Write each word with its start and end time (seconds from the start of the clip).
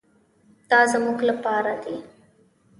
دا 0.69 0.79
زموږ 0.91 1.19
لپاره 1.29 1.73
دي. 1.83 1.95